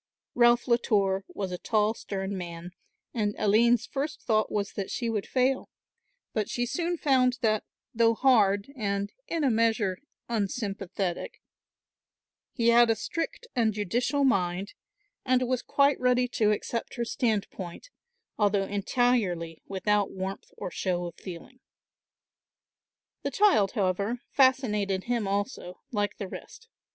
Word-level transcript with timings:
Ralph 0.33 0.67
Latour 0.67 1.25
was 1.27 1.51
a 1.51 1.59
tall 1.59 1.93
stern 1.93 2.35
man 2.35 2.71
and 3.13 3.35
Aline's 3.37 3.85
first 3.85 4.23
thought 4.23 4.51
was 4.51 4.71
that 4.73 4.89
she 4.89 5.11
would 5.11 5.27
fail, 5.27 5.69
but 6.33 6.49
she 6.49 6.65
soon 6.65 6.97
found 6.97 7.37
that, 7.41 7.63
though 7.93 8.15
hard 8.15 8.73
and 8.75 9.13
in 9.27 9.43
a 9.43 9.51
measure 9.51 9.99
unsympathetic, 10.27 11.39
he 12.51 12.69
had 12.69 12.89
a 12.89 12.95
strict 12.95 13.45
and 13.55 13.75
judicial 13.75 14.23
mind, 14.23 14.73
and 15.23 15.47
was 15.47 15.61
quite 15.61 15.99
ready 15.99 16.27
to 16.29 16.49
accept 16.49 16.95
her 16.95 17.05
standpoint, 17.05 17.91
although 18.39 18.63
entirely 18.65 19.61
without 19.67 20.09
warmth 20.09 20.49
or 20.57 20.71
show 20.71 21.05
of 21.05 21.13
feeling. 21.17 21.59
The 23.21 23.29
child, 23.29 23.73
however, 23.73 24.17
fascinated 24.31 25.03
him 25.03 25.27
also, 25.27 25.79
like 25.91 26.17
the 26.17 26.27
rest. 26.27 26.69